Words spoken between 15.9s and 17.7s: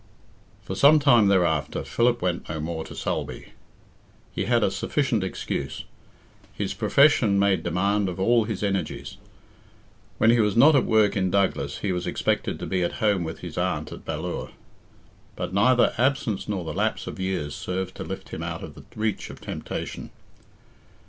absence nor the lapse of years